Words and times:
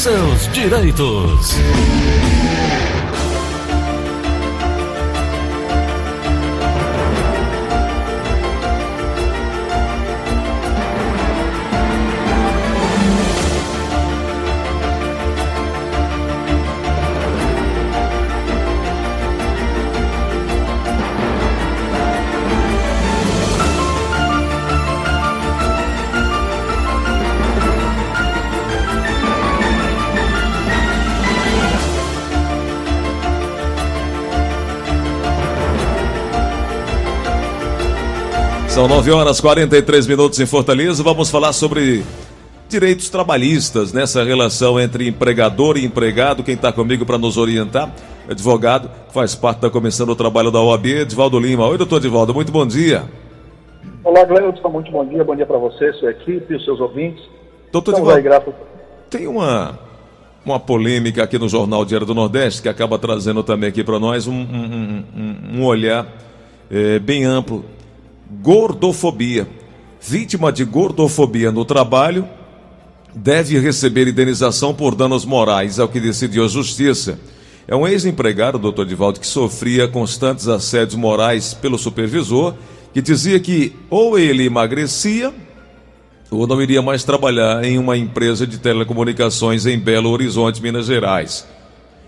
seus 0.00 0.50
direitos. 0.54 1.58
São 38.70 38.86
9 38.86 39.10
horas 39.10 39.40
43 39.40 40.06
minutos 40.06 40.38
em 40.38 40.46
Fortaleza. 40.46 41.02
Vamos 41.02 41.28
falar 41.28 41.52
sobre 41.52 42.04
direitos 42.68 43.10
trabalhistas 43.10 43.92
nessa 43.92 44.22
relação 44.22 44.78
entre 44.78 45.08
empregador 45.08 45.76
e 45.76 45.84
empregado. 45.84 46.44
Quem 46.44 46.54
está 46.54 46.72
comigo 46.72 47.04
para 47.04 47.18
nos 47.18 47.36
orientar, 47.36 47.92
advogado, 48.28 48.88
faz 49.12 49.34
parte 49.34 49.62
da 49.62 49.70
Comissão 49.70 50.06
do 50.06 50.14
Trabalho 50.14 50.52
da 50.52 50.62
OAB, 50.62 50.86
Edvaldo 50.86 51.40
Lima. 51.40 51.66
Oi, 51.66 51.76
doutor 51.76 51.96
Edvaldo, 51.96 52.32
muito 52.32 52.52
bom 52.52 52.64
dia. 52.64 53.02
Olá, 54.04 54.24
Gleudson, 54.24 54.68
muito 54.68 54.92
bom 54.92 55.04
dia. 55.04 55.24
Bom 55.24 55.34
dia 55.34 55.46
para 55.46 55.58
você, 55.58 55.92
sua 55.94 56.12
equipe 56.12 56.54
os 56.54 56.64
seus 56.64 56.78
ouvintes. 56.78 57.24
Doutor 57.72 57.98
Edvaldo, 57.98 58.54
tem 59.10 59.26
uma, 59.26 59.80
uma 60.46 60.60
polêmica 60.60 61.24
aqui 61.24 61.40
no 61.40 61.48
Jornal 61.48 61.84
Diário 61.84 62.06
do 62.06 62.14
Nordeste 62.14 62.62
que 62.62 62.68
acaba 62.68 63.00
trazendo 63.00 63.42
também 63.42 63.68
aqui 63.68 63.82
para 63.82 63.98
nós 63.98 64.28
um, 64.28 64.32
um, 64.32 65.04
um, 65.16 65.58
um 65.58 65.64
olhar 65.64 66.06
é, 66.70 67.00
bem 67.00 67.24
amplo 67.24 67.64
Gordofobia. 68.42 69.48
Vítima 70.00 70.52
de 70.52 70.64
gordofobia 70.64 71.50
no 71.50 71.64
trabalho 71.64 72.26
deve 73.14 73.58
receber 73.58 74.06
indenização 74.08 74.72
por 74.72 74.94
danos 74.94 75.24
morais, 75.24 75.78
é 75.78 75.84
o 75.84 75.88
que 75.88 75.98
decidiu 75.98 76.44
a 76.44 76.48
Justiça. 76.48 77.18
É 77.66 77.74
um 77.74 77.86
ex-empregado, 77.86 78.58
doutor 78.58 78.86
Divaldo, 78.86 79.20
que 79.20 79.26
sofria 79.26 79.88
constantes 79.88 80.48
assédios 80.48 80.94
morais 80.94 81.54
pelo 81.54 81.78
supervisor, 81.78 82.54
que 82.94 83.02
dizia 83.02 83.38
que 83.38 83.74
ou 83.88 84.18
ele 84.18 84.44
emagrecia 84.44 85.32
ou 86.30 86.46
não 86.46 86.62
iria 86.62 86.80
mais 86.80 87.02
trabalhar 87.02 87.64
em 87.64 87.76
uma 87.76 87.96
empresa 87.96 88.46
de 88.46 88.58
telecomunicações 88.58 89.66
em 89.66 89.78
Belo 89.78 90.10
Horizonte, 90.10 90.62
Minas 90.62 90.86
Gerais. 90.86 91.46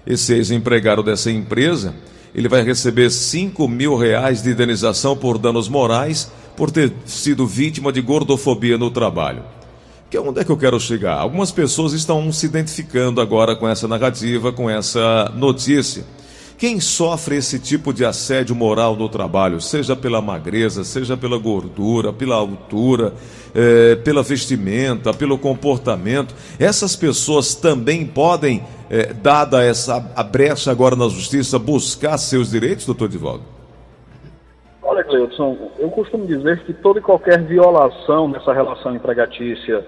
Esse 0.07 0.35
ex-empregado 0.35 1.03
dessa 1.03 1.31
empresa 1.31 1.95
ele 2.35 2.49
vai 2.49 2.63
receber 2.63 3.11
5 3.11 3.69
mil 3.69 3.97
reais 3.97 4.43
de 4.43 4.51
indenização 4.51 5.17
por 5.17 5.39
danos 5.39 5.69
morais 5.69 6.31
por 6.57 6.71
ter 6.71 6.93
sido 7.05 7.47
vítima 7.47 7.93
de 7.93 8.01
gordofobia 8.01 8.79
no 8.79 8.91
trabalho. 8.91 9.43
Que 10.11 10.17
é 10.17 10.21
onde 10.21 10.41
é 10.41 10.45
que 10.45 10.51
eu 10.51 10.57
quero 10.57 10.79
chegar? 10.79 11.19
Algumas 11.19 11.51
pessoas 11.51 11.93
estão 11.93 12.31
se 12.33 12.47
identificando 12.47 13.21
agora 13.21 13.57
com 13.57 13.69
essa 13.69 13.89
narrativa, 13.89 14.53
com 14.53 14.69
essa 14.69 15.33
notícia. 15.35 16.05
Quem 16.63 16.79
sofre 16.79 17.39
esse 17.39 17.59
tipo 17.59 17.93
de 17.93 18.05
assédio 18.05 18.55
moral 18.55 18.95
no 18.95 19.09
trabalho, 19.09 19.61
seja 19.61 19.97
pela 19.97 20.23
magreza, 20.23 20.85
seja 20.85 21.17
pela 21.17 21.37
gordura, 21.37 22.13
pela 22.13 22.37
altura, 22.37 23.15
é, 23.53 23.97
pela 23.97 24.23
vestimenta, 24.23 25.13
pelo 25.13 25.37
comportamento, 25.37 26.33
essas 26.61 26.95
pessoas 26.95 27.57
também 27.57 28.07
podem 28.07 28.63
é, 28.89 29.13
dada 29.13 29.61
essa 29.61 30.09
a 30.15 30.23
brecha 30.23 30.71
agora 30.71 30.95
na 30.95 31.09
justiça, 31.09 31.59
buscar 31.59 32.17
seus 32.17 32.53
direitos, 32.53 32.87
doutor 32.87 33.09
Divaldo? 33.09 33.43
Olha, 34.85 35.03
Cleudson, 35.03 35.59
eu 35.81 35.91
costumo 35.91 36.29
dizer 36.29 36.63
que 36.65 36.73
toda 36.73 37.01
e 37.01 37.03
qualquer 37.03 37.43
violação 37.43 38.29
nessa 38.29 38.53
relação 38.53 38.95
empregatícia, 38.95 39.85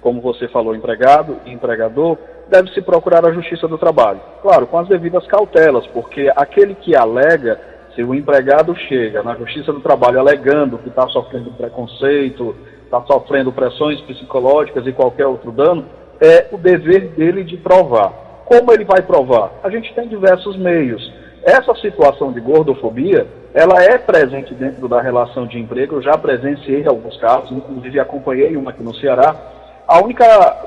como 0.00 0.20
você 0.20 0.48
falou, 0.48 0.74
empregado 0.74 1.36
e 1.46 1.52
empregador, 1.52 2.18
deve 2.48 2.70
se 2.72 2.80
procurar 2.80 3.24
a 3.26 3.32
justiça 3.32 3.66
do 3.66 3.78
trabalho. 3.78 4.20
Claro, 4.42 4.66
com 4.66 4.78
as 4.78 4.88
devidas 4.88 5.26
cautelas, 5.26 5.86
porque 5.88 6.30
aquele 6.36 6.74
que 6.74 6.96
alega, 6.96 7.60
se 7.94 8.02
o 8.02 8.14
empregado 8.14 8.74
chega 8.88 9.22
na 9.22 9.34
justiça 9.34 9.72
do 9.72 9.80
trabalho 9.80 10.20
alegando 10.20 10.78
que 10.78 10.88
está 10.88 11.08
sofrendo 11.08 11.50
preconceito, 11.52 12.54
está 12.84 13.02
sofrendo 13.02 13.52
pressões 13.52 14.00
psicológicas 14.02 14.86
e 14.86 14.92
qualquer 14.92 15.26
outro 15.26 15.50
dano, 15.50 15.84
é 16.20 16.46
o 16.52 16.56
dever 16.56 17.08
dele 17.08 17.44
de 17.44 17.56
provar. 17.56 18.42
Como 18.44 18.72
ele 18.72 18.84
vai 18.84 19.02
provar? 19.02 19.50
A 19.62 19.68
gente 19.68 19.92
tem 19.94 20.08
diversos 20.08 20.56
meios. 20.56 21.12
Essa 21.42 21.74
situação 21.76 22.32
de 22.32 22.40
gordofobia, 22.40 23.26
ela 23.52 23.82
é 23.82 23.98
presente 23.98 24.54
dentro 24.54 24.88
da 24.88 25.00
relação 25.00 25.46
de 25.46 25.58
emprego. 25.58 25.96
Eu 25.96 26.02
já 26.02 26.16
presenciei 26.16 26.86
alguns 26.86 27.16
casos, 27.18 27.50
inclusive 27.50 28.00
acompanhei 28.00 28.56
uma 28.56 28.70
aqui 28.70 28.82
no 28.82 28.94
Ceará. 28.94 29.34
A 29.86 30.02
única 30.02 30.24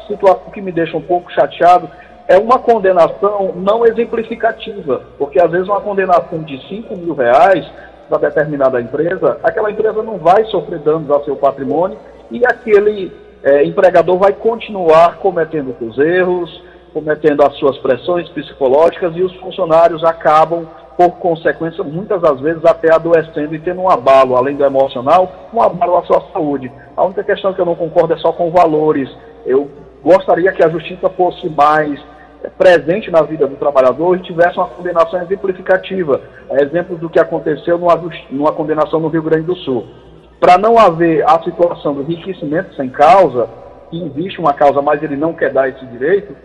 situação 0.07 0.49
que 0.51 0.61
me 0.61 0.71
deixa 0.71 0.95
um 0.95 1.01
pouco 1.01 1.31
chateado 1.31 1.89
é 2.27 2.37
uma 2.37 2.59
condenação 2.59 3.53
não 3.55 3.85
exemplificativa, 3.85 5.01
porque 5.17 5.41
às 5.41 5.51
vezes 5.51 5.67
uma 5.67 5.81
condenação 5.81 6.43
de 6.43 6.61
5 6.69 6.95
mil 6.95 7.13
reais 7.15 7.69
para 8.07 8.29
determinada 8.29 8.79
empresa, 8.79 9.37
aquela 9.43 9.71
empresa 9.71 10.01
não 10.03 10.17
vai 10.17 10.45
sofrer 10.45 10.79
danos 10.79 11.09
ao 11.09 11.23
seu 11.25 11.35
patrimônio 11.35 11.97
e 12.31 12.45
aquele 12.45 13.11
é, 13.43 13.63
empregador 13.65 14.17
vai 14.17 14.31
continuar 14.31 15.17
cometendo 15.17 15.75
os 15.81 15.97
erros, 15.97 16.63
cometendo 16.93 17.43
as 17.43 17.55
suas 17.57 17.77
pressões 17.79 18.29
psicológicas 18.29 19.15
e 19.15 19.21
os 19.21 19.35
funcionários 19.35 20.03
acabam, 20.03 20.67
por 20.99 21.11
consequência, 21.11 21.81
muitas 21.81 22.21
das 22.21 22.41
vezes 22.41 22.65
até 22.65 22.93
adoecendo 22.93 23.55
e 23.55 23.59
tendo 23.59 23.79
um 23.79 23.89
abalo, 23.89 24.35
além 24.35 24.57
do 24.57 24.65
emocional, 24.65 25.31
um 25.53 25.61
abalo 25.61 25.95
à 25.95 26.03
sua 26.03 26.19
saúde. 26.33 26.69
A 26.97 27.05
única 27.05 27.23
questão 27.23 27.53
que 27.53 27.61
eu 27.61 27.65
não 27.65 27.73
concordo 27.73 28.13
é 28.13 28.17
só 28.17 28.33
com 28.33 28.51
valores. 28.51 29.09
Eu 29.45 29.71
gostaria 30.03 30.51
que 30.51 30.61
a 30.61 30.67
justiça 30.67 31.09
fosse 31.11 31.47
mais 31.47 31.97
eh, 32.43 32.49
presente 32.49 33.09
na 33.09 33.21
vida 33.21 33.47
do 33.47 33.55
trabalhador 33.55 34.17
e 34.17 34.23
tivesse 34.23 34.57
uma 34.57 34.67
condenação 34.67 35.21
exemplificativa. 35.21 36.19
É 36.49 36.63
exemplo 36.63 36.97
do 36.97 37.09
que 37.09 37.17
aconteceu 37.17 37.77
numa, 37.77 37.95
numa 38.29 38.51
condenação 38.51 38.99
no 38.99 39.07
Rio 39.07 39.23
Grande 39.23 39.45
do 39.45 39.55
Sul. 39.55 39.87
Para 40.37 40.57
não 40.57 40.77
haver 40.77 41.23
a 41.23 41.41
situação 41.43 41.93
do 41.93 42.01
enriquecimento 42.01 42.75
sem 42.75 42.89
causa, 42.89 43.47
que 43.89 44.03
existe 44.03 44.41
uma 44.41 44.51
causa, 44.51 44.81
mas 44.81 45.01
ele 45.01 45.15
não 45.15 45.31
quer 45.31 45.53
dar 45.53 45.69
esse 45.69 45.85
direito, 45.85 46.35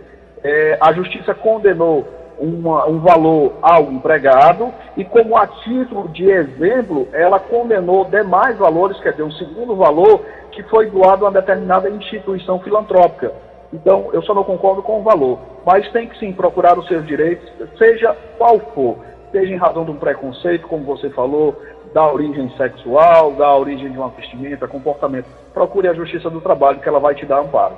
é, 0.44 0.78
a 0.80 0.92
justiça 0.92 1.34
condenou 1.34 2.06
uma, 2.38 2.86
um 2.86 2.98
valor 3.00 3.52
ao 3.62 3.90
empregado 3.92 4.72
e, 4.96 5.04
como 5.04 5.36
a 5.36 5.46
título 5.46 6.08
de 6.08 6.30
exemplo, 6.30 7.08
ela 7.12 7.38
condenou 7.38 8.04
demais 8.04 8.56
valores, 8.58 8.98
quer 9.00 9.12
dizer, 9.12 9.22
um 9.22 9.32
segundo 9.32 9.76
valor 9.76 10.20
que 10.50 10.62
foi 10.64 10.90
doado 10.90 11.24
a 11.24 11.28
uma 11.28 11.40
determinada 11.40 11.88
instituição 11.90 12.60
filantrópica. 12.60 13.32
Então, 13.72 14.10
eu 14.12 14.22
só 14.22 14.32
não 14.34 14.44
concordo 14.44 14.82
com 14.82 15.00
o 15.00 15.02
valor, 15.02 15.38
mas 15.66 15.90
tem 15.90 16.08
que 16.08 16.18
sim 16.18 16.32
procurar 16.32 16.78
os 16.78 16.86
seus 16.86 17.04
direitos, 17.06 17.48
seja 17.76 18.16
qual 18.38 18.58
for, 18.72 18.98
seja 19.32 19.52
em 19.52 19.56
razão 19.56 19.84
de 19.84 19.90
um 19.90 19.96
preconceito, 19.96 20.68
como 20.68 20.84
você 20.84 21.10
falou, 21.10 21.60
da 21.92 22.06
origem 22.12 22.50
sexual, 22.56 23.32
da 23.32 23.54
origem 23.56 23.90
de 23.90 23.98
uma 23.98 24.08
vestimenta, 24.08 24.68
comportamento. 24.68 25.26
Procure 25.52 25.88
a 25.88 25.94
Justiça 25.94 26.30
do 26.30 26.40
Trabalho, 26.40 26.80
que 26.80 26.88
ela 26.88 27.00
vai 27.00 27.14
te 27.14 27.26
dar 27.26 27.40
amparo. 27.40 27.74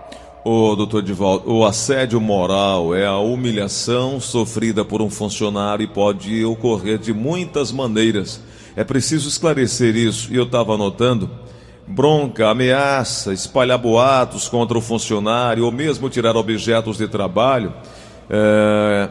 Ô, 0.49 0.77
doutor 0.77 1.03
Divaldo, 1.03 1.53
o 1.53 1.67
assédio 1.67 2.21
moral 2.21 2.95
é 2.95 3.05
a 3.05 3.17
humilhação 3.17 4.21
sofrida 4.21 4.85
por 4.85 5.03
um 5.03 5.11
funcionário 5.11 5.83
e 5.83 5.89
pode 5.89 6.45
ocorrer 6.45 6.99
de 6.99 7.13
muitas 7.13 7.73
maneiras. 7.73 8.41
É 8.77 8.85
preciso 8.85 9.29
esclarecer 9.29 9.97
isso. 9.97 10.33
E 10.33 10.37
eu 10.37 10.45
estava 10.45 10.75
anotando: 10.75 11.29
bronca, 11.85 12.49
ameaça, 12.49 13.33
espalhar 13.33 13.77
boatos 13.77 14.49
contra 14.49 14.79
o 14.79 14.81
funcionário 14.81 15.65
ou 15.65 15.73
mesmo 15.73 16.09
tirar 16.09 16.37
objetos 16.37 16.97
de 16.97 17.09
trabalho, 17.09 17.75
é, 18.31 19.09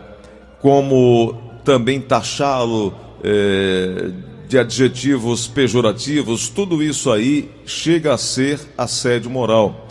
como 0.61 1.35
também 1.65 1.99
taxá-lo 1.99 2.95
é, 3.21 4.09
de 4.47 4.57
adjetivos 4.57 5.47
pejorativos, 5.47 6.47
tudo 6.47 6.81
isso 6.81 7.11
aí 7.11 7.51
chega 7.65 8.13
a 8.13 8.17
ser 8.17 8.57
assédio 8.77 9.29
moral. 9.29 9.85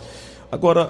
Agora, 0.51 0.89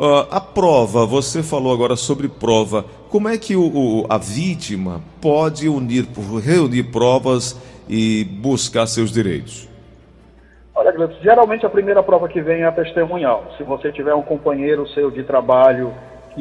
uh, 0.00 0.26
a 0.30 0.40
prova, 0.40 1.04
você 1.04 1.42
falou 1.42 1.72
agora 1.72 1.94
sobre 1.94 2.26
prova. 2.26 2.84
Como 3.10 3.28
é 3.28 3.36
que 3.36 3.54
o, 3.54 3.62
o, 3.62 4.06
a 4.08 4.16
vítima 4.16 5.02
pode 5.20 5.68
unir, 5.68 6.06
reunir 6.42 6.84
provas 6.84 7.60
e 7.88 8.24
buscar 8.24 8.86
seus 8.86 9.12
direitos? 9.12 9.68
Olha, 10.74 10.92
geralmente 11.20 11.66
a 11.66 11.70
primeira 11.70 12.02
prova 12.02 12.28
que 12.28 12.40
vem 12.40 12.62
é 12.62 12.66
a 12.66 12.72
testemunhal. 12.72 13.52
Se 13.58 13.62
você 13.62 13.92
tiver 13.92 14.14
um 14.14 14.22
companheiro 14.22 14.88
seu 14.88 15.10
de 15.10 15.22
trabalho 15.22 15.92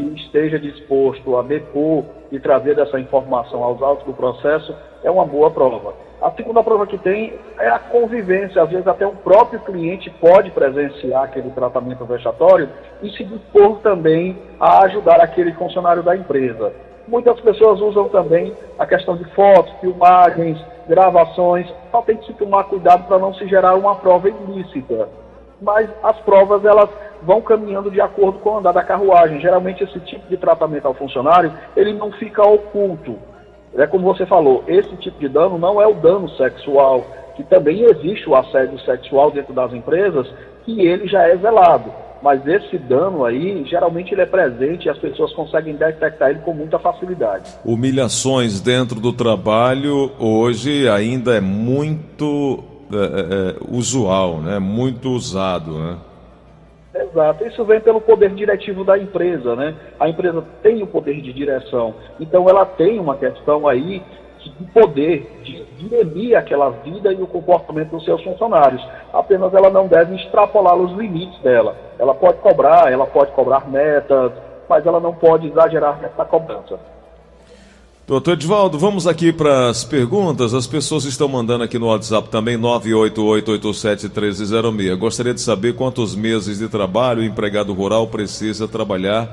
que 0.04 0.22
esteja 0.22 0.60
disposto 0.60 1.38
a 1.38 1.42
depor 1.42 2.04
e 2.32 2.40
trazer 2.40 2.78
essa 2.78 3.00
informação 3.00 3.64
aos 3.64 3.82
autos 3.82 4.06
do 4.06 4.14
processo, 4.14 4.76
é 5.04 5.10
uma 5.10 5.26
boa 5.26 5.52
prova. 5.52 5.94
A 6.22 6.32
segunda 6.32 6.62
prova 6.62 6.86
que 6.86 6.98
tem 6.98 7.34
é 7.58 7.70
a 7.70 7.80
convivência. 7.80 8.62
Às 8.62 8.70
vezes 8.70 8.86
até 8.88 9.08
o 9.08 9.14
próprio 9.14 9.60
cliente 9.62 10.10
pode 10.20 10.52
presenciar 10.52 11.24
aquele 11.24 11.50
tratamento 11.52 12.04
vexatório 12.06 12.70
e 13.02 13.10
se 13.12 13.24
dispor 13.24 13.78
também 13.80 14.38
a 14.60 14.84
ajudar 14.86 15.22
aquele 15.22 15.54
funcionário 15.54 16.04
da 16.04 16.16
empresa. 16.16 16.74
Muitas 17.08 17.40
pessoas 17.40 17.80
usam 17.80 18.10
também 18.10 18.54
a 18.78 18.86
questão 18.86 19.16
de 19.16 19.24
fotos, 19.34 19.74
filmagens, 19.80 20.60
gravações. 20.88 21.68
Só 21.90 22.02
tem 22.02 22.18
que 22.18 22.26
se 22.26 22.34
tomar 22.34 22.66
cuidado 22.66 23.08
para 23.08 23.18
não 23.18 23.34
se 23.34 23.48
gerar 23.48 23.76
uma 23.76 23.96
prova 23.96 24.30
ilícita. 24.30 25.08
Mas 25.62 25.90
as 26.04 26.18
provas 26.20 26.64
elas 26.66 26.90
vão 27.24 27.42
caminhando 27.42 27.92
de 27.92 28.02
acordo 28.02 28.40
com 28.40 28.52
o 28.52 28.58
andar 28.58 28.72
da 28.72 28.84
carruagem. 28.84 29.42
Geralmente 29.42 29.84
esse 29.84 30.00
tipo 30.02 30.28
de 30.28 30.38
tratamento 30.38 30.88
ao 30.88 30.94
funcionário 30.94 31.54
ele 31.76 31.94
não 31.94 32.12
fica 32.12 32.42
oculto 32.42 33.18
é 33.78 33.86
como 33.86 34.14
você 34.14 34.26
falou, 34.26 34.64
esse 34.68 34.96
tipo 34.98 35.20
de 35.20 35.30
dano 35.30 35.58
não 35.58 35.82
é 35.82 35.88
o 35.88 35.94
dano 35.94 36.30
sexual, 36.32 37.06
que 37.36 37.44
também 37.44 37.84
existe 37.84 38.28
o 38.30 38.36
assédio 38.36 38.80
sexual 38.80 39.32
dentro 39.32 39.54
das 39.54 39.74
empresas, 39.74 40.28
que 40.66 40.82
ele 40.82 41.08
já 41.08 41.24
é 41.28 41.36
velado. 41.36 41.92
Mas 42.22 42.46
esse 42.46 42.78
dano 42.78 43.24
aí, 43.24 43.64
geralmente 43.66 44.14
ele 44.14 44.22
é 44.22 44.26
presente 44.26 44.86
e 44.86 44.90
as 44.90 44.98
pessoas 44.98 45.32
conseguem 45.32 45.76
detectar 45.76 46.32
ele 46.32 46.40
com 46.40 46.54
muita 46.54 46.78
facilidade. 46.78 47.50
Humilhações 47.64 48.60
dentro 48.60 49.00
do 49.00 49.14
trabalho 49.14 50.12
hoje 50.20 50.90
ainda 50.90 51.36
é 51.36 51.40
muito 51.40 52.62
é, 52.92 52.98
é, 52.98 53.50
é 53.52 53.56
usual, 53.72 54.40
né? 54.40 54.60
muito 54.60 55.12
usado. 55.12 55.80
Né? 55.80 55.96
Exato. 57.12 57.46
Isso 57.46 57.66
vem 57.66 57.80
pelo 57.82 58.02
poder 58.02 58.30
diretivo 58.32 58.84
da 58.84 58.98
empresa, 58.98 59.56
né? 59.56 59.76
A 60.00 60.08
empresa 60.08 60.44
tem 60.62 60.82
o 60.84 60.88
poder 60.88 61.22
de 61.22 61.34
direção. 61.34 61.96
Então 62.20 62.48
ela 62.48 62.66
tem 62.66 63.00
uma 63.00 63.18
questão 63.18 63.68
aí 63.68 64.04
de 64.40 64.66
poder 64.72 65.42
de 65.44 65.64
dirimir 65.78 66.38
aquela 66.38 66.70
vida 66.70 67.12
e 67.12 67.22
o 67.22 67.28
comportamento 67.28 67.92
dos 67.92 68.06
seus 68.06 68.24
funcionários. 68.24 68.86
Apenas 69.12 69.54
ela 69.54 69.70
não 69.70 69.88
deve 69.88 70.16
extrapolar 70.16 70.76
os 70.76 70.92
limites 70.94 71.40
dela. 71.42 71.76
Ela 71.98 72.14
pode 72.14 72.38
cobrar, 72.38 72.92
ela 72.92 73.06
pode 73.06 73.32
cobrar 73.32 73.70
metas, 73.70 74.32
mas 74.70 74.86
ela 74.86 75.00
não 75.00 75.14
pode 75.14 75.48
exagerar 75.48 76.00
nessa 76.00 76.24
cobrança. 76.24 76.80
Doutor 78.10 78.34
Edvaldo, 78.34 78.78
vamos 78.80 79.06
aqui 79.06 79.32
para 79.32 79.70
as 79.70 79.86
perguntas. 79.86 80.56
As 80.56 80.66
pessoas 80.66 81.06
estão 81.06 81.28
mandando 81.28 81.64
aqui 81.64 81.78
no 81.78 81.90
WhatsApp 81.90 82.28
também, 82.30 82.58
988871306. 82.58 84.98
Gostaria 84.98 85.32
de 85.32 85.40
saber 85.40 85.76
quantos 85.76 86.16
meses 86.16 86.58
de 86.58 86.68
trabalho 86.68 87.22
o 87.22 87.24
empregado 87.24 87.72
rural 87.72 88.08
precisa 88.08 88.68
trabalhar 88.68 89.30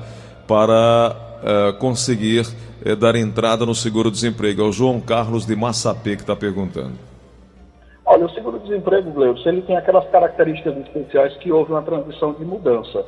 para 0.47 1.15
uh, 1.41 1.73
conseguir 1.79 2.45
uh, 2.85 2.95
dar 2.95 3.15
entrada 3.15 3.65
no 3.65 3.73
seguro-desemprego. 3.73 4.61
É 4.61 4.65
o 4.65 4.71
João 4.71 5.01
Carlos 5.01 5.43
de 5.43 5.55
Massapê 5.55 6.15
que 6.15 6.21
está 6.21 6.35
perguntando. 6.35 6.93
Olha, 8.05 8.27
o 8.27 8.29
seguro-desemprego, 8.29 9.09
Gleudson, 9.09 9.49
ele 9.49 9.63
tem 9.63 9.75
aquelas 9.75 10.07
características 10.11 10.77
especiais 10.77 11.35
que 11.37 11.51
houve 11.51 11.71
uma 11.71 11.81
transição 11.81 12.31
de 12.31 12.45
mudança. 12.45 13.03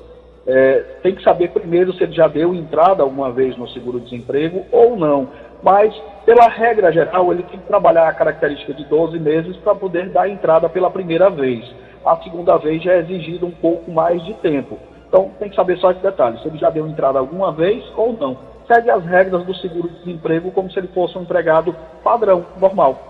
É, 0.48 0.80
tem 1.04 1.14
que 1.14 1.22
saber 1.22 1.50
primeiro 1.50 1.94
se 1.94 2.04
ele 2.04 2.14
já 2.14 2.28
deu 2.28 2.56
entrada 2.56 3.04
alguma 3.04 3.32
vez 3.32 3.56
no 3.56 3.70
seguro-desemprego 3.70 4.66
ou 4.72 4.98
não 4.98 5.28
mas 5.62 5.94
pela 6.26 6.48
regra 6.48 6.92
geral 6.92 7.32
ele 7.32 7.44
tem 7.44 7.60
que 7.60 7.68
trabalhar 7.68 8.08
a 8.08 8.14
característica 8.14 8.74
de 8.74 8.86
12 8.86 9.20
meses 9.20 9.58
para 9.58 9.76
poder 9.76 10.10
dar 10.10 10.30
entrada 10.30 10.70
pela 10.70 10.90
primeira 10.90 11.30
vez. 11.30 11.66
A 12.06 12.16
segunda 12.18 12.58
vez 12.58 12.82
já 12.82 12.94
é 12.94 13.00
exigido 13.00 13.46
um 13.46 13.52
pouco 13.52 13.92
mais 13.92 14.24
de 14.24 14.34
tempo. 14.36 14.78
Então 15.08 15.32
tem 15.40 15.50
que 15.50 15.56
saber 15.56 15.78
só 15.80 15.92
esse 15.92 16.02
detalhe, 16.02 16.40
se 16.40 16.48
ele 16.48 16.58
já 16.58 16.70
deu 16.70 16.88
entrada 16.88 17.20
alguma 17.20 17.52
vez 17.52 17.84
ou 17.98 18.14
não. 18.14 18.38
Segue 18.68 18.90
as 18.92 19.04
regras 19.04 19.44
do 19.44 19.56
seguro-desemprego 19.56 20.52
como 20.52 20.72
se 20.72 20.78
ele 20.78 20.88
fosse 20.90 21.18
um 21.18 21.24
empregado 21.24 21.76
padrão, 22.04 22.46
normal. 22.60 23.10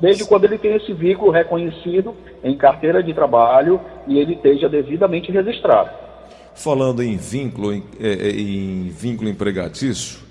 Desde 0.00 0.26
quando 0.26 0.44
ele 0.44 0.58
tem 0.58 0.74
esse 0.74 0.92
vínculo 0.92 1.30
reconhecido 1.30 2.14
em 2.42 2.56
carteira 2.56 3.02
de 3.02 3.14
trabalho 3.14 3.80
e 4.06 4.18
ele 4.18 4.34
esteja 4.34 4.68
devidamente 4.68 5.30
registrado. 5.30 5.90
Falando 6.54 7.02
em 7.02 7.16
vínculo, 7.16 7.72
em, 7.72 7.84
é, 8.00 8.08
é, 8.08 8.30
em 8.30 8.88
vínculo 8.88 9.30
empregatício, 9.30 10.25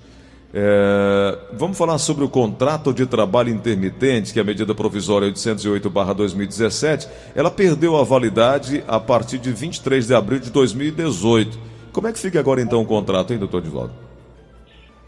é, 0.58 1.36
vamos 1.52 1.76
falar 1.76 1.98
sobre 1.98 2.24
o 2.24 2.30
contrato 2.30 2.90
de 2.90 3.04
trabalho 3.04 3.50
intermitente, 3.50 4.32
que 4.32 4.38
é 4.38 4.42
a 4.42 4.44
medida 4.44 4.74
provisória 4.74 5.28
808-2017. 5.28 7.06
Ela 7.34 7.50
perdeu 7.50 7.94
a 7.94 8.02
validade 8.02 8.82
a 8.88 8.98
partir 8.98 9.36
de 9.36 9.52
23 9.52 10.06
de 10.06 10.14
abril 10.14 10.38
de 10.38 10.50
2018. 10.50 11.58
Como 11.92 12.08
é 12.08 12.12
que 12.12 12.18
fica 12.18 12.40
agora 12.40 12.62
então 12.62 12.80
o 12.80 12.86
contrato, 12.86 13.34
hein, 13.34 13.38
doutor 13.38 13.60
Divaldo? 13.60 13.92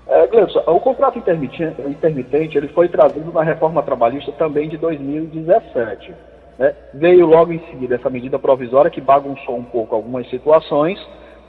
É, 0.07 0.71
o 0.71 0.81
contrato 0.81 1.19
intermitente, 1.19 1.81
intermitente 1.81 2.59
ele 2.59 2.69
foi 2.69 2.87
trazido 2.91 3.33
na 3.33 3.43
reforma 3.43 3.83
trabalhista 3.83 4.31
também 4.33 4.69
de 4.69 4.77
2017. 4.77 6.13
Né? 6.59 6.75
Veio 6.93 7.25
logo 7.25 7.55
em 7.55 7.61
seguida 7.71 7.95
essa 7.95 8.11
medida 8.11 8.39
provisória 8.39 8.91
que 8.91 9.01
bagunçou 9.01 9.57
um 9.57 9.65
pouco 9.65 9.95
algumas 9.95 10.29
situações. 10.29 10.99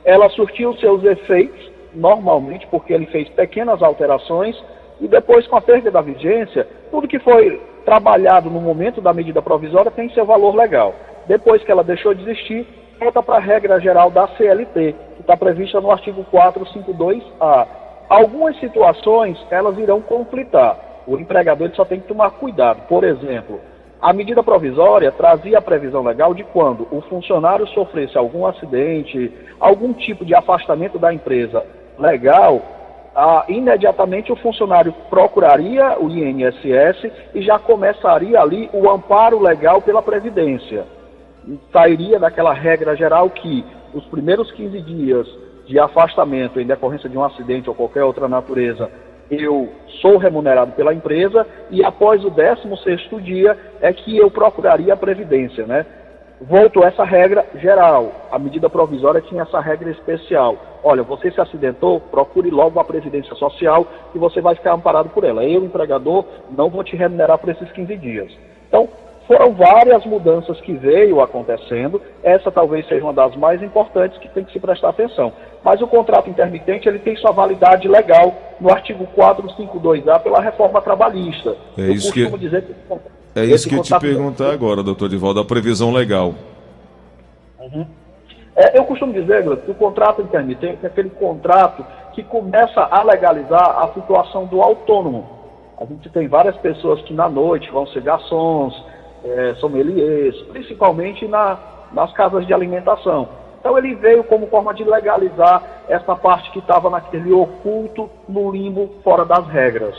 Ela 0.05 0.29
surtiu 0.29 0.73
seus 0.77 1.03
efeitos 1.03 1.78
normalmente, 1.99 2.65
porque 2.67 2.93
ele 2.93 3.05
fez 3.07 3.27
pequenas 3.29 3.83
alterações 3.83 4.55
e 5.01 5.07
depois, 5.07 5.47
com 5.47 5.55
a 5.55 5.61
perda 5.61 5.91
da 5.91 6.01
vigência, 6.01 6.67
tudo 6.91 7.07
que 7.07 7.19
foi 7.19 7.61
trabalhado 7.85 8.49
no 8.49 8.59
momento 8.59 9.01
da 9.01 9.13
medida 9.13 9.41
provisória 9.41 9.91
tem 9.91 10.09
seu 10.09 10.25
valor 10.25 10.55
legal. 10.55 10.93
Depois 11.27 11.63
que 11.63 11.71
ela 11.71 11.83
deixou 11.83 12.13
de 12.13 12.23
existir, 12.23 12.67
volta 12.99 13.23
para 13.23 13.37
a 13.37 13.39
regra 13.39 13.79
geral 13.79 14.11
da 14.11 14.27
CLT, 14.27 14.95
que 15.15 15.21
está 15.21 15.37
prevista 15.37 15.79
no 15.79 15.91
artigo 15.91 16.25
452A. 16.31 17.67
Algumas 18.09 18.59
situações, 18.59 19.37
elas 19.49 19.77
irão 19.77 20.01
conflitar. 20.01 20.77
O 21.07 21.17
empregador 21.17 21.71
só 21.75 21.85
tem 21.85 21.99
que 21.99 22.07
tomar 22.07 22.31
cuidado. 22.31 22.81
Por 22.87 23.03
exemplo, 23.03 23.59
a 24.01 24.11
medida 24.11 24.43
provisória 24.43 25.11
trazia 25.11 25.59
a 25.59 25.61
previsão 25.61 26.03
legal 26.03 26.33
de 26.33 26.43
quando 26.43 26.87
o 26.91 27.01
funcionário 27.01 27.67
sofresse 27.67 28.17
algum 28.17 28.45
acidente, 28.45 29.31
algum 29.59 29.93
tipo 29.93 30.25
de 30.25 30.35
afastamento 30.35 30.99
da 30.99 31.13
empresa 31.13 31.63
legal, 31.99 32.61
ah, 33.15 33.43
imediatamente 33.47 34.31
o 34.31 34.35
funcionário 34.35 34.93
procuraria 35.09 35.99
o 35.99 36.09
INSS 36.09 37.11
e 37.33 37.41
já 37.41 37.59
começaria 37.59 38.39
ali 38.39 38.69
o 38.71 38.89
amparo 38.89 39.39
legal 39.41 39.81
pela 39.81 40.01
Previdência. 40.01 40.85
Sairia 41.71 42.19
daquela 42.19 42.53
regra 42.53 42.95
geral 42.95 43.29
que 43.29 43.65
os 43.93 44.05
primeiros 44.05 44.51
15 44.51 44.81
dias 44.81 45.27
de 45.65 45.79
afastamento 45.79 46.59
em 46.59 46.65
decorrência 46.65 47.09
de 47.09 47.17
um 47.17 47.23
acidente 47.23 47.69
ou 47.69 47.75
qualquer 47.75 48.03
outra 48.03 48.27
natureza, 48.27 48.89
eu 49.29 49.69
sou 50.01 50.17
remunerado 50.17 50.71
pela 50.71 50.93
empresa 50.93 51.45
e 51.69 51.83
após 51.83 52.23
o 52.23 52.31
16º 52.31 53.21
dia 53.21 53.57
é 53.79 53.93
que 53.93 54.17
eu 54.17 54.31
procuraria 54.31 54.93
a 54.93 54.97
Previdência, 54.97 55.65
né? 55.65 55.85
Voltou 56.41 56.83
essa 56.83 57.03
regra 57.03 57.45
geral. 57.55 58.11
A 58.31 58.39
medida 58.39 58.69
provisória 58.69 59.21
tinha 59.21 59.43
essa 59.43 59.59
regra 59.59 59.89
especial. 59.91 60.57
Olha, 60.83 61.03
você 61.03 61.31
se 61.31 61.41
acidentou, 61.41 61.99
procure 61.99 62.49
logo 62.49 62.79
a 62.79 62.85
Previdência 62.85 63.35
Social 63.35 63.85
e 64.15 64.17
você 64.17 64.39
vai 64.41 64.55
ficar 64.55 64.73
amparado 64.73 65.09
por 65.09 65.23
ela. 65.23 65.43
Eu, 65.43 65.63
empregador, 65.63 66.25
não 66.55 66.69
vou 66.69 66.83
te 66.83 66.95
remunerar 66.95 67.37
por 67.37 67.49
esses 67.49 67.69
15 67.71 67.97
dias. 67.97 68.31
Então, 68.67 68.87
foram 69.27 69.53
várias 69.53 70.03
mudanças 70.05 70.59
que 70.61 70.73
veio 70.73 71.21
acontecendo. 71.21 72.01
Essa 72.23 72.51
talvez 72.51 72.87
seja 72.87 73.03
uma 73.03 73.13
das 73.13 73.35
mais 73.35 73.61
importantes 73.61 74.17
que 74.17 74.27
tem 74.29 74.43
que 74.43 74.51
se 74.51 74.59
prestar 74.59 74.89
atenção. 74.89 75.31
Mas 75.63 75.81
o 75.81 75.87
contrato 75.87 76.29
intermitente 76.29 76.87
ele 76.87 76.99
tem 76.99 77.15
sua 77.17 77.31
validade 77.31 77.87
legal 77.87 78.33
no 78.59 78.71
artigo 78.71 79.07
452A 79.15 80.19
pela 80.21 80.41
reforma 80.41 80.81
trabalhista. 80.81 81.55
É 81.77 81.91
isso 81.91 82.11
que... 82.11 82.25
dizer 82.37 82.63
que 82.63 82.73
é 83.39 83.45
isso 83.45 83.67
que 83.67 83.75
eu 83.75 83.81
te 83.81 83.97
perguntar 83.99 84.51
agora, 84.51 84.83
doutor 84.83 85.09
Divaldo, 85.09 85.39
a 85.39 85.45
previsão 85.45 85.91
legal. 85.91 86.33
Uhum. 87.59 87.85
É, 88.55 88.77
eu 88.77 88.83
costumo 88.83 89.13
dizer, 89.13 89.43
que 89.61 89.71
o 89.71 89.75
contrato 89.75 90.21
intermitente 90.21 90.79
é 90.83 90.87
aquele 90.87 91.09
contrato 91.09 91.85
que 92.13 92.23
começa 92.23 92.81
a 92.81 93.03
legalizar 93.03 93.79
a 93.83 93.93
situação 93.93 94.45
do 94.45 94.61
autônomo. 94.61 95.25
A 95.79 95.85
gente 95.85 96.09
tem 96.09 96.27
várias 96.27 96.57
pessoas 96.57 97.01
que 97.03 97.13
na 97.13 97.29
noite 97.29 97.71
vão 97.71 97.87
ser 97.87 98.01
garçons, 98.01 98.73
é, 99.23 99.53
sommeliers, 99.55 100.35
principalmente 100.51 101.27
na, 101.27 101.57
nas 101.93 102.11
casas 102.13 102.45
de 102.45 102.53
alimentação. 102.53 103.29
Então 103.59 103.77
ele 103.77 103.95
veio 103.95 104.23
como 104.23 104.47
forma 104.47 104.73
de 104.73 104.83
legalizar 104.83 105.63
essa 105.87 106.15
parte 106.15 106.51
que 106.51 106.59
estava 106.59 106.89
naquele 106.89 107.31
oculto, 107.31 108.09
no 108.27 108.51
limbo, 108.51 108.89
fora 109.03 109.25
das 109.25 109.47
regras. 109.47 109.95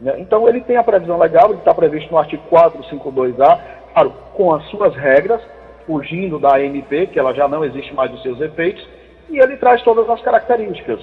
Né? 0.00 0.14
Então 0.18 0.48
ele 0.48 0.60
tem 0.60 0.76
a 0.76 0.82
previsão 0.82 1.18
legal, 1.18 1.50
ele 1.50 1.58
está 1.58 1.74
previsto 1.74 2.10
no 2.10 2.18
artigo 2.18 2.42
452A, 2.50 3.58
claro, 3.92 4.12
com 4.34 4.54
as 4.54 4.64
suas 4.70 4.94
regras, 4.96 5.40
fugindo 5.86 6.38
da 6.38 6.56
ANP, 6.56 7.08
que 7.08 7.18
ela 7.18 7.34
já 7.34 7.46
não 7.46 7.64
existe 7.64 7.92
mais 7.94 8.10
dos 8.10 8.22
seus 8.22 8.40
efeitos, 8.40 8.86
e 9.28 9.38
ele 9.38 9.56
traz 9.56 9.82
todas 9.82 10.08
as 10.08 10.20
características. 10.22 11.00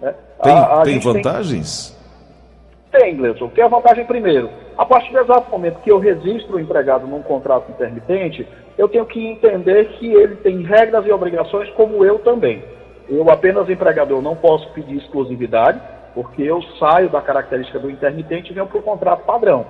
Né? 0.00 0.14
Tem, 0.42 0.52
a, 0.52 0.62
a 0.62 0.82
tem 0.82 0.98
vantagens? 0.98 1.96
Tem, 2.90 3.00
tem 3.00 3.16
Gleison. 3.16 3.48
Tem 3.48 3.64
a 3.64 3.68
vantagem 3.68 4.04
primeiro. 4.04 4.48
A 4.76 4.84
partir 4.86 5.12
do 5.12 5.18
exato 5.18 5.50
momento 5.50 5.80
que 5.80 5.90
eu 5.90 5.98
registro 5.98 6.56
o 6.56 6.60
empregado 6.60 7.06
num 7.06 7.22
contrato 7.22 7.70
intermitente, 7.70 8.46
eu 8.76 8.88
tenho 8.88 9.04
que 9.04 9.26
entender 9.26 9.88
que 9.98 10.06
ele 10.06 10.36
tem 10.36 10.62
regras 10.62 11.04
e 11.04 11.12
obrigações 11.12 11.68
como 11.70 12.04
eu 12.04 12.20
também. 12.20 12.62
Eu, 13.08 13.28
apenas 13.30 13.68
empregador, 13.68 14.22
não 14.22 14.36
posso 14.36 14.70
pedir 14.70 14.98
exclusividade, 14.98 15.80
porque 16.18 16.42
eu 16.42 16.60
saio 16.80 17.08
da 17.08 17.20
característica 17.20 17.78
do 17.78 17.88
intermitente 17.88 18.50
e 18.50 18.52
venho 18.52 18.66
para 18.66 18.78
o 18.78 18.82
contrato 18.82 19.24
padrão. 19.24 19.64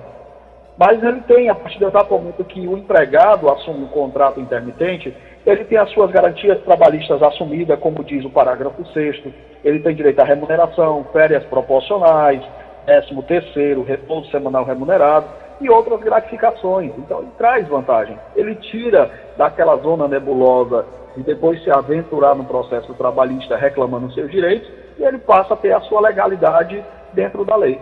Mas 0.75 1.03
ele 1.03 1.21
tem, 1.21 1.47
a 1.47 1.53
partir 1.53 1.77
do 1.77 1.91
momento 2.09 2.43
que 2.43 2.67
o 2.67 2.75
empregado 2.75 3.47
assume 3.51 3.83
o 3.83 3.89
contrato 3.89 4.39
intermitente, 4.39 5.15
ele 5.45 5.63
tem 5.65 5.77
as 5.77 5.91
suas 5.91 6.09
garantias 6.09 6.59
trabalhistas 6.63 7.21
assumidas, 7.21 7.79
como 7.79 8.03
diz 8.03 8.25
o 8.25 8.31
parágrafo 8.31 8.83
6 8.83 9.25
ele 9.63 9.79
tem 9.81 9.93
direito 9.93 10.21
à 10.21 10.23
remuneração, 10.23 11.05
férias 11.13 11.43
proporcionais, 11.43 12.41
13 12.87 13.21
terceiro, 13.27 13.83
repouso 13.83 14.31
semanal 14.31 14.65
remunerado 14.65 15.27
e 15.61 15.69
outras 15.69 15.99
gratificações. 15.99 16.91
Então 16.97 17.19
ele 17.19 17.31
traz 17.37 17.67
vantagem. 17.67 18.17
Ele 18.35 18.55
tira 18.55 19.11
daquela 19.37 19.77
zona 19.77 20.07
nebulosa 20.07 20.83
e 21.15 21.21
depois 21.21 21.63
se 21.63 21.69
aventurar 21.69 22.33
no 22.33 22.45
processo 22.45 22.91
trabalhista 22.95 23.55
reclamando 23.55 24.11
seus 24.13 24.31
direitos 24.31 24.78
e 24.99 25.03
ele 25.03 25.17
passa 25.17 25.53
a 25.53 25.57
ter 25.57 25.71
a 25.71 25.81
sua 25.81 26.01
legalidade 26.01 26.83
dentro 27.13 27.45
da 27.45 27.55
lei. 27.55 27.79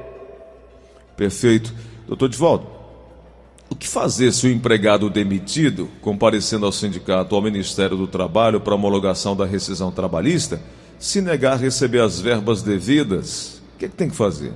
Perfeito. 1.15 1.74
Doutor 2.07 2.29
Divaldo, 2.29 2.67
o 3.69 3.75
que 3.75 3.88
fazer 3.88 4.31
se 4.31 4.47
o 4.47 4.51
empregado 4.51 5.09
demitido, 5.09 5.89
comparecendo 6.01 6.65
ao 6.65 6.71
sindicato 6.71 7.36
ou 7.36 7.39
ao 7.39 7.43
Ministério 7.43 7.97
do 7.97 8.07
Trabalho 8.07 8.62
para 8.62 8.75
homologação 8.75 9.36
da 9.36 9.45
rescisão 9.45 9.91
trabalhista, 9.91 10.59
se 10.97 11.21
negar 11.21 11.53
a 11.53 11.57
receber 11.57 12.01
as 12.01 12.21
verbas 12.21 12.62
devidas? 12.62 13.62
O 13.75 13.79
que, 13.79 13.86
é 13.86 13.89
que 13.89 13.95
tem 13.95 14.09
que 14.09 14.15
fazer? 14.15 14.53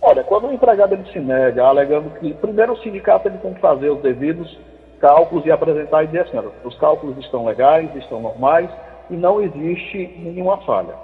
Olha, 0.00 0.24
quando 0.24 0.48
o 0.48 0.52
empregado 0.52 0.94
ele 0.94 1.10
se 1.12 1.18
nega, 1.18 1.64
alegando 1.64 2.10
que 2.18 2.32
primeiro 2.34 2.72
o 2.72 2.82
sindicato 2.82 3.28
ele 3.28 3.38
tem 3.38 3.54
que 3.54 3.60
fazer 3.60 3.90
os 3.90 4.00
devidos 4.02 4.58
cálculos 5.00 5.44
e 5.44 5.50
apresentar 5.50 6.04
e 6.04 6.06
dizer 6.06 6.20
assim, 6.20 6.38
os 6.64 6.76
cálculos 6.78 7.18
estão 7.18 7.44
legais, 7.44 7.94
estão 7.96 8.20
normais 8.20 8.70
e 9.10 9.16
não 9.16 9.40
existe 9.40 10.14
nenhuma 10.18 10.58
falha. 10.58 10.94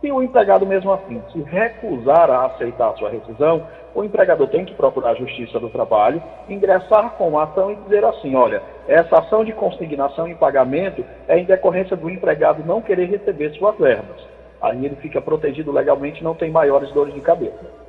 Se 0.00 0.12
o 0.12 0.22
empregado 0.22 0.66
mesmo 0.66 0.92
assim 0.92 1.22
se 1.32 1.42
recusar 1.42 2.30
a 2.30 2.46
aceitar 2.46 2.90
a 2.90 2.96
sua 2.96 3.10
rescisão, 3.10 3.66
o 3.94 4.04
empregador 4.04 4.46
tem 4.48 4.64
que 4.64 4.74
procurar 4.74 5.10
a 5.10 5.14
Justiça 5.14 5.58
do 5.58 5.70
Trabalho, 5.70 6.22
ingressar 6.48 7.10
com 7.16 7.38
a 7.38 7.44
ação 7.44 7.72
e 7.72 7.76
dizer 7.76 8.04
assim, 8.04 8.34
olha, 8.34 8.62
essa 8.86 9.18
ação 9.18 9.42
de 9.42 9.52
consignação 9.52 10.28
em 10.28 10.36
pagamento 10.36 11.04
é 11.26 11.38
em 11.38 11.44
decorrência 11.44 11.96
do 11.96 12.10
empregado 12.10 12.62
não 12.64 12.82
querer 12.82 13.06
receber 13.06 13.50
suas 13.52 13.76
verbas. 13.78 14.22
Aí 14.60 14.84
ele 14.84 14.96
fica 14.96 15.20
protegido 15.20 15.72
legalmente 15.72 16.20
e 16.20 16.24
não 16.24 16.34
tem 16.34 16.50
maiores 16.50 16.92
dores 16.92 17.14
de 17.14 17.20
cabeça. 17.20 17.85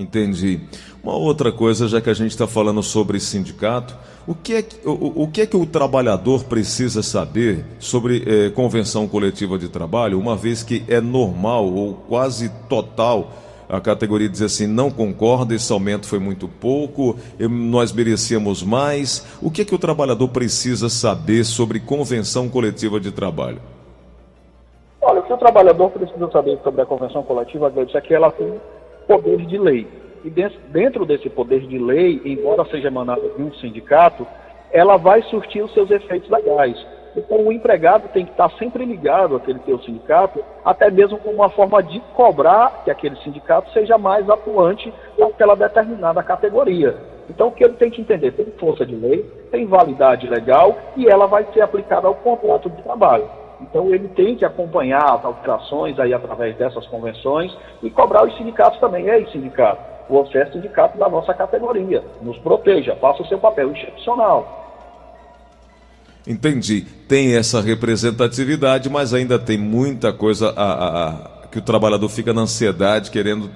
Entendi. 0.00 0.58
Uma 1.04 1.14
outra 1.14 1.52
coisa, 1.52 1.86
já 1.86 2.00
que 2.00 2.08
a 2.08 2.14
gente 2.14 2.30
está 2.30 2.46
falando 2.46 2.82
sobre 2.82 3.20
sindicato, 3.20 3.94
o 4.26 4.34
que, 4.34 4.54
é 4.54 4.62
que, 4.62 4.88
o, 4.88 5.24
o, 5.24 5.28
que 5.28 5.42
é 5.42 5.46
que 5.46 5.56
o 5.56 5.66
trabalhador 5.66 6.44
precisa 6.44 7.02
saber 7.02 7.66
sobre 7.78 8.24
eh, 8.26 8.50
convenção 8.50 9.06
coletiva 9.06 9.58
de 9.58 9.68
trabalho, 9.68 10.18
uma 10.18 10.34
vez 10.36 10.62
que 10.62 10.82
é 10.88 11.02
normal 11.02 11.66
ou 11.66 11.94
quase 12.08 12.48
total 12.66 13.30
a 13.68 13.78
categoria 13.78 14.28
dizer 14.28 14.46
assim, 14.46 14.66
não 14.66 14.90
concorda, 14.90 15.54
esse 15.54 15.70
aumento 15.72 16.08
foi 16.08 16.18
muito 16.18 16.48
pouco, 16.48 17.16
nós 17.38 17.92
merecíamos 17.92 18.64
mais. 18.64 19.24
O 19.40 19.50
que 19.50 19.62
é 19.62 19.64
que 19.64 19.74
o 19.74 19.78
trabalhador 19.78 20.28
precisa 20.28 20.88
saber 20.88 21.44
sobre 21.44 21.78
convenção 21.78 22.48
coletiva 22.48 22.98
de 22.98 23.12
trabalho? 23.12 23.60
Olha, 25.00 25.20
o 25.20 25.22
que 25.22 25.32
o 25.32 25.38
trabalhador 25.38 25.90
precisa 25.90 26.28
saber 26.32 26.58
sobre 26.64 26.80
a 26.80 26.86
convenção 26.86 27.22
coletiva, 27.22 27.72
é 27.76 28.00
que 28.00 28.12
ela 28.12 28.32
tem 28.32 28.60
poder 29.10 29.38
de 29.38 29.58
lei. 29.58 29.88
E 30.22 30.30
dentro 30.30 31.04
desse 31.04 31.28
poder 31.28 31.66
de 31.66 31.78
lei, 31.78 32.20
embora 32.24 32.64
seja 32.66 32.86
emanada 32.86 33.28
de 33.36 33.42
um 33.42 33.52
sindicato, 33.54 34.24
ela 34.70 34.96
vai 34.96 35.20
surtir 35.22 35.64
os 35.64 35.72
seus 35.74 35.90
efeitos 35.90 36.30
legais. 36.30 36.76
Então, 37.16 37.44
o 37.44 37.52
empregado 37.52 38.08
tem 38.12 38.24
que 38.24 38.30
estar 38.30 38.48
sempre 38.52 38.84
ligado 38.84 39.34
àquele 39.34 39.58
seu 39.64 39.80
sindicato, 39.80 40.44
até 40.64 40.88
mesmo 40.88 41.18
como 41.18 41.34
uma 41.34 41.48
forma 41.48 41.82
de 41.82 41.98
cobrar 42.14 42.82
que 42.84 42.90
aquele 42.90 43.16
sindicato 43.16 43.72
seja 43.72 43.98
mais 43.98 44.30
atuante 44.30 44.92
naquela 45.18 45.56
determinada 45.56 46.22
categoria. 46.22 46.96
Então, 47.28 47.48
o 47.48 47.52
que 47.52 47.64
ele 47.64 47.74
tem 47.74 47.90
que 47.90 48.00
entender? 48.00 48.30
Tem 48.32 48.46
força 48.60 48.86
de 48.86 48.94
lei, 48.94 49.22
tem 49.50 49.66
validade 49.66 50.28
legal 50.28 50.76
e 50.96 51.08
ela 51.08 51.26
vai 51.26 51.44
ser 51.52 51.62
aplicada 51.62 52.06
ao 52.06 52.14
contrato 52.14 52.70
de 52.70 52.80
trabalho. 52.82 53.28
Então 53.60 53.94
ele 53.94 54.08
tem 54.08 54.36
que 54.36 54.44
acompanhar 54.44 55.16
as 55.16 55.24
alterações 55.24 55.98
aí 55.98 56.14
através 56.14 56.56
dessas 56.56 56.86
convenções 56.86 57.54
e 57.82 57.90
cobrar 57.90 58.26
os 58.26 58.36
sindicatos 58.36 58.80
também. 58.80 59.08
Ei, 59.08 59.26
sindicato, 59.26 59.80
você 60.08 60.38
é 60.38 60.46
sindicato 60.50 60.98
da 60.98 61.08
nossa 61.08 61.34
categoria, 61.34 62.02
nos 62.22 62.38
proteja, 62.38 62.96
faça 62.96 63.22
o 63.22 63.26
seu 63.26 63.38
papel 63.38 63.70
institucional. 63.70 64.58
Entendi. 66.26 66.82
Tem 67.08 67.36
essa 67.36 67.60
representatividade, 67.60 68.90
mas 68.90 69.14
ainda 69.14 69.38
tem 69.38 69.56
muita 69.56 70.12
coisa 70.12 70.52
a, 70.56 70.62
a, 70.62 71.08
a, 71.08 71.48
que 71.50 71.58
o 71.58 71.62
trabalhador 71.62 72.08
fica 72.08 72.32
na 72.32 72.42
ansiedade, 72.42 73.10
querendo 73.10 73.50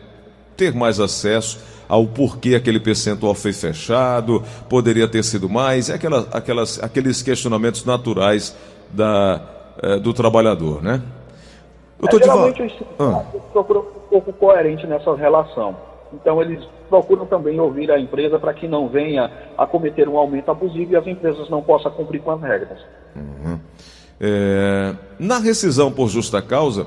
ter 0.56 0.72
mais 0.74 1.00
acesso 1.00 1.74
ao 1.88 2.06
porquê 2.06 2.54
aquele 2.54 2.80
percentual 2.80 3.34
foi 3.34 3.52
fechado, 3.52 4.42
poderia 4.68 5.06
ter 5.06 5.22
sido 5.22 5.48
mais, 5.48 5.90
é 5.90 5.94
aquela, 5.94 6.26
aquelas, 6.32 6.82
aqueles 6.82 7.22
questionamentos 7.22 7.84
naturais 7.84 8.56
da, 8.90 9.42
é, 9.84 9.98
do 9.98 10.14
trabalhador, 10.14 10.82
né? 10.82 11.02
Doutor 12.00 12.20
é, 12.20 12.24
geralmente 12.24 12.62
os 12.62 12.72
sindicatos 12.72 13.40
ah. 13.40 13.48
procuram 13.52 13.80
um 13.80 14.08
pouco 14.08 14.32
coerente 14.32 14.86
nessa 14.86 15.14
relação. 15.14 15.76
Então 16.12 16.40
eles 16.40 16.64
procuram 16.88 17.26
também 17.26 17.58
ouvir 17.60 17.90
a 17.90 17.98
empresa 17.98 18.38
para 18.38 18.54
que 18.54 18.68
não 18.68 18.88
venha 18.88 19.30
a 19.58 19.66
cometer 19.66 20.08
um 20.08 20.16
aumento 20.16 20.50
abusivo 20.50 20.92
e 20.92 20.96
as 20.96 21.06
empresas 21.06 21.48
não 21.50 21.62
possam 21.62 21.90
cumprir 21.92 22.20
com 22.22 22.30
as 22.30 22.40
regras. 22.40 22.78
Uhum. 23.14 23.58
É, 24.20 24.94
na 25.18 25.38
rescisão 25.38 25.90
por 25.90 26.08
justa 26.08 26.40
causa, 26.40 26.86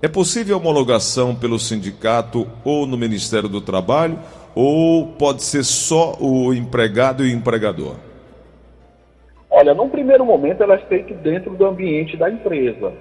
é 0.00 0.08
possível 0.08 0.56
homologação 0.56 1.34
pelo 1.34 1.58
sindicato 1.58 2.46
ou 2.64 2.86
no 2.86 2.96
Ministério 2.96 3.48
do 3.48 3.60
Trabalho 3.60 4.18
ou 4.54 5.08
pode 5.08 5.42
ser 5.42 5.64
só 5.64 6.16
o 6.18 6.54
empregado 6.54 7.24
e 7.24 7.32
o 7.32 7.36
empregador? 7.36 7.94
Olha, 9.50 9.74
num 9.74 9.88
primeiro 9.88 10.24
momento 10.24 10.62
ela 10.62 10.74
é 10.74 10.78
feita 10.78 11.12
dentro 11.14 11.50
do 11.56 11.66
ambiente 11.66 12.16
da 12.16 12.30
empresa. 12.30 12.92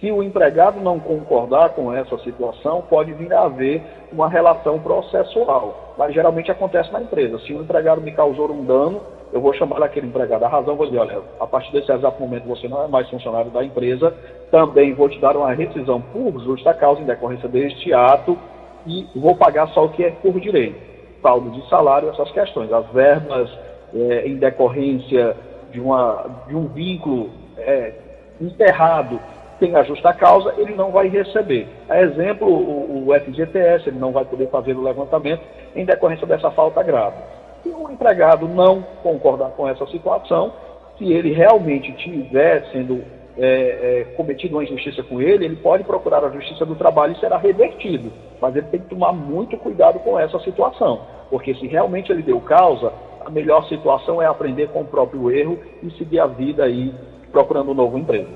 Se 0.00 0.10
o 0.10 0.22
empregado 0.22 0.80
não 0.80 0.98
concordar 0.98 1.70
com 1.70 1.92
essa 1.92 2.16
situação, 2.18 2.82
pode 2.88 3.12
vir 3.12 3.32
a 3.32 3.42
haver 3.42 3.82
uma 4.12 4.28
relação 4.28 4.78
processual. 4.78 5.94
Mas 5.98 6.14
geralmente 6.14 6.50
acontece 6.50 6.92
na 6.92 7.02
empresa. 7.02 7.38
Se 7.40 7.52
o 7.52 7.60
empregado 7.60 8.00
me 8.00 8.12
causou 8.12 8.50
um 8.50 8.64
dano, 8.64 9.02
eu 9.32 9.40
vou 9.40 9.52
chamar 9.52 9.82
aquele 9.82 10.06
empregado 10.06 10.44
a 10.44 10.48
razão, 10.48 10.76
vou 10.76 10.86
dizer, 10.86 11.00
olha, 11.00 11.20
a 11.38 11.46
partir 11.46 11.72
desse 11.72 11.92
exato 11.92 12.20
momento 12.20 12.46
você 12.46 12.66
não 12.68 12.84
é 12.84 12.88
mais 12.88 13.10
funcionário 13.10 13.50
da 13.50 13.62
empresa, 13.62 14.14
também 14.50 14.94
vou 14.94 15.08
te 15.08 15.18
dar 15.18 15.36
uma 15.36 15.52
rescisão 15.52 16.00
por 16.00 16.40
justa 16.44 16.72
causa 16.72 17.02
em 17.02 17.04
decorrência 17.04 17.48
deste 17.48 17.92
ato 17.92 18.38
e 18.86 19.06
vou 19.14 19.36
pagar 19.36 19.68
só 19.68 19.84
o 19.84 19.90
que 19.90 20.04
é 20.04 20.10
por 20.10 20.40
direito. 20.40 20.80
Saldo 21.20 21.50
de 21.50 21.68
salário, 21.68 22.08
essas 22.08 22.30
questões. 22.30 22.72
As 22.72 22.86
verbas 22.90 23.50
é, 23.92 24.28
em 24.28 24.36
decorrência 24.36 25.36
de, 25.70 25.80
uma, 25.80 26.44
de 26.46 26.56
um 26.56 26.66
vínculo 26.68 27.30
é, 27.56 27.92
enterrado 28.40 29.20
sem 29.58 29.74
a 29.74 29.82
justa 29.82 30.12
causa, 30.12 30.54
ele 30.56 30.74
não 30.74 30.90
vai 30.90 31.08
receber. 31.08 31.66
A 31.88 32.00
exemplo, 32.00 32.48
o, 32.48 33.08
o 33.08 33.20
FGTS, 33.20 33.88
ele 33.88 33.98
não 33.98 34.12
vai 34.12 34.24
poder 34.24 34.48
fazer 34.50 34.76
o 34.76 34.82
levantamento 34.82 35.42
em 35.74 35.84
decorrência 35.84 36.26
dessa 36.26 36.50
falta 36.52 36.82
grave. 36.82 37.16
Se 37.62 37.70
o 37.70 37.90
empregado 37.90 38.46
não 38.46 38.82
concordar 39.02 39.50
com 39.50 39.68
essa 39.68 39.84
situação, 39.86 40.52
se 40.96 41.12
ele 41.12 41.32
realmente 41.32 41.92
tiver 41.92 42.64
sendo 42.70 43.02
é, 43.36 44.00
é, 44.00 44.04
cometido 44.16 44.56
uma 44.56 44.64
injustiça 44.64 45.02
com 45.02 45.20
ele, 45.20 45.44
ele 45.44 45.56
pode 45.56 45.84
procurar 45.84 46.24
a 46.24 46.30
Justiça 46.30 46.66
do 46.66 46.74
Trabalho 46.74 47.12
e 47.12 47.20
será 47.20 47.38
revertido. 47.38 48.12
Mas 48.40 48.56
ele 48.56 48.66
tem 48.66 48.80
que 48.80 48.88
tomar 48.88 49.12
muito 49.12 49.56
cuidado 49.56 50.00
com 50.00 50.18
essa 50.18 50.38
situação, 50.40 51.00
porque 51.30 51.54
se 51.54 51.66
realmente 51.66 52.10
ele 52.10 52.22
deu 52.22 52.40
causa, 52.40 52.92
a 53.28 53.30
melhor 53.30 53.68
situação 53.68 54.22
é 54.22 54.26
aprender 54.26 54.68
com 54.68 54.80
o 54.80 54.84
próprio 54.86 55.30
erro 55.30 55.58
e 55.82 55.90
seguir 55.98 56.18
a 56.18 56.26
vida 56.26 56.64
aí 56.64 56.94
procurando 57.30 57.72
um 57.72 57.74
novo 57.74 57.98
emprego. 57.98 58.30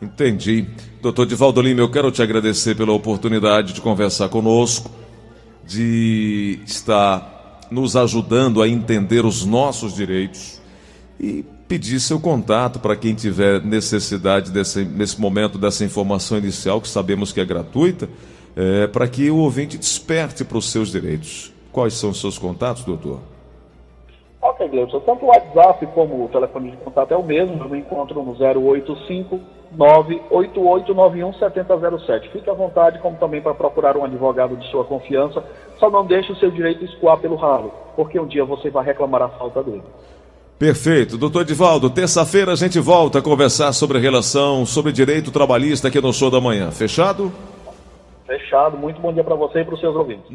Entendi. 0.00 0.66
Doutor 1.02 1.26
Divaldo 1.26 1.60
Lima, 1.60 1.82
eu 1.82 1.90
quero 1.90 2.10
te 2.10 2.22
agradecer 2.22 2.74
pela 2.74 2.92
oportunidade 2.92 3.74
de 3.74 3.82
conversar 3.82 4.30
conosco, 4.30 4.90
de 5.62 6.58
estar 6.64 7.60
nos 7.70 7.96
ajudando 7.96 8.62
a 8.62 8.68
entender 8.68 9.26
os 9.26 9.44
nossos 9.44 9.94
direitos 9.94 10.58
e 11.20 11.44
pedir 11.68 12.00
seu 12.00 12.18
contato 12.18 12.80
para 12.80 12.96
quem 12.96 13.14
tiver 13.14 13.62
necessidade 13.62 14.50
desse, 14.50 14.86
nesse 14.86 15.20
momento 15.20 15.58
dessa 15.58 15.84
informação 15.84 16.38
inicial, 16.38 16.80
que 16.80 16.88
sabemos 16.88 17.30
que 17.30 17.40
é 17.40 17.44
gratuita, 17.44 18.08
é, 18.56 18.86
para 18.86 19.06
que 19.06 19.30
o 19.30 19.36
ouvinte 19.36 19.76
desperte 19.76 20.46
para 20.46 20.56
os 20.56 20.70
seus 20.70 20.90
direitos. 20.90 21.52
Quais 21.70 21.92
são 21.92 22.08
os 22.08 22.18
seus 22.18 22.38
contatos, 22.38 22.84
doutor? 22.84 23.20
Gleudson. 24.68 25.00
Tanto 25.00 25.24
o 25.24 25.28
WhatsApp 25.28 25.86
como 25.94 26.24
o 26.24 26.28
telefone 26.28 26.70
de 26.70 26.76
contato 26.78 27.12
é 27.12 27.16
o 27.16 27.22
mesmo. 27.22 27.62
Eu 27.62 27.68
me 27.68 27.78
encontro 27.78 28.22
no 28.22 28.32
085 28.32 29.40
98891 29.72 31.32
7007. 31.34 32.28
Fique 32.30 32.50
à 32.50 32.54
vontade, 32.54 32.98
como 32.98 33.16
também 33.16 33.40
para 33.40 33.54
procurar 33.54 33.96
um 33.96 34.04
advogado 34.04 34.56
de 34.56 34.68
sua 34.70 34.84
confiança. 34.84 35.44
Só 35.78 35.90
não 35.90 36.04
deixe 36.04 36.32
o 36.32 36.36
seu 36.36 36.50
direito 36.50 36.84
escoar 36.84 37.18
pelo 37.18 37.36
ralo, 37.36 37.72
porque 37.96 38.18
um 38.18 38.26
dia 38.26 38.44
você 38.44 38.70
vai 38.70 38.84
reclamar 38.84 39.22
a 39.22 39.28
falta 39.28 39.62
dele. 39.62 39.82
Perfeito. 40.58 41.16
Doutor 41.16 41.42
Edivaldo, 41.42 41.88
terça-feira 41.88 42.52
a 42.52 42.56
gente 42.56 42.78
volta 42.78 43.20
a 43.20 43.22
conversar 43.22 43.72
sobre 43.72 43.98
relação, 43.98 44.66
sobre 44.66 44.92
direito 44.92 45.30
trabalhista 45.30 45.88
aqui 45.88 45.98
no 46.00 46.12
Show 46.12 46.30
da 46.30 46.40
Manhã. 46.40 46.70
Fechado? 46.70 47.32
Fechado. 48.26 48.76
Muito 48.76 49.00
bom 49.00 49.12
dia 49.12 49.24
para 49.24 49.34
você 49.34 49.60
e 49.60 49.64
para 49.64 49.74
os 49.74 49.80
seus 49.80 49.96
ouvintes. 49.96 50.30